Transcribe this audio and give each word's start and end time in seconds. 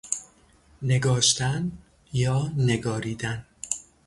نگاشتن 0.81 1.71
یا 2.13 2.51
نگاریدن 2.57 3.45